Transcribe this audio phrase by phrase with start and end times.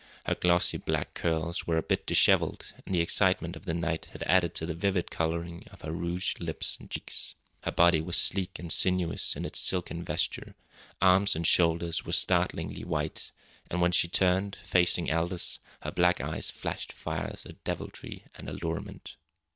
[0.25, 4.23] Her glossy black curls were a bit dishevelled, and the excitement of the night had
[4.23, 7.35] added to the vivid colouring of her rouged lips and cheeks.
[7.61, 10.55] Her body was sleek and sinuous in its silken vesture;
[11.03, 13.31] arms and shoulders were startlingly white;
[13.69, 19.17] and when she turned, facing Aldous, her black eyes flashed fires of deviltry and allurement.